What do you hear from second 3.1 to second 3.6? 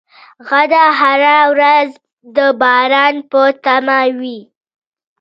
په